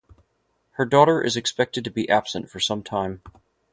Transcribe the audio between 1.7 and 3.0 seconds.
to be absent for some